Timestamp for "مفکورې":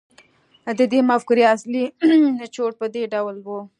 1.09-1.43